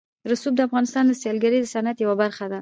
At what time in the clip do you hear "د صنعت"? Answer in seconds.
1.61-1.97